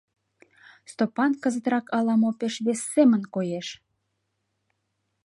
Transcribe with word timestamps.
Стопан 0.91 1.31
кызытрак 1.43 1.85
ала-мо 1.97 2.29
пеш 2.39 2.55
вес 2.65 2.81
семын 2.93 3.21
коеш. 3.33 3.67